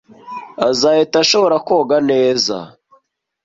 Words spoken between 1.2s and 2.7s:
ashobora koga neza.